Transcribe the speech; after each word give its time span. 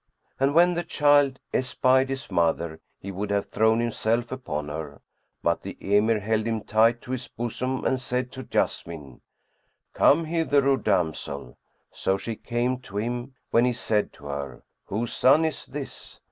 And 0.39 0.55
when 0.55 0.73
the 0.73 0.81
child 0.83 1.37
espied 1.53 2.09
his 2.09 2.31
mother, 2.31 2.79
he 2.97 3.11
would 3.11 3.29
have 3.29 3.49
thrown 3.51 3.79
himself 3.79 4.31
upon 4.31 4.67
her; 4.67 4.99
but 5.43 5.61
the 5.61 5.77
Emir 5.79 6.19
held 6.19 6.47
him 6.47 6.61
tight 6.63 7.03
to 7.03 7.11
his 7.11 7.27
bosom 7.27 7.85
and 7.85 8.01
said 8.01 8.31
to 8.31 8.41
Jessamine, 8.41 9.21
"Come 9.93 10.25
hither, 10.25 10.67
O 10.67 10.75
damsel." 10.75 11.55
So 11.91 12.17
she 12.17 12.35
came 12.35 12.79
to 12.79 12.97
him, 12.97 13.35
when 13.51 13.63
he 13.63 13.73
said 13.73 14.11
to 14.13 14.25
her, 14.25 14.63
"Whose 14.87 15.13
son 15.13 15.45
is 15.45 15.67
this?" 15.67 16.19